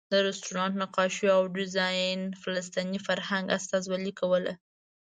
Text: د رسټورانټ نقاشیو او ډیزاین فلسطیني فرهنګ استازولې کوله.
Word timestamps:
د 0.11 0.13
رسټورانټ 0.27 0.73
نقاشیو 0.83 1.35
او 1.37 1.43
ډیزاین 1.57 2.19
فلسطیني 2.41 2.99
فرهنګ 3.07 3.45
استازولې 3.57 4.13
کوله. 4.19 4.53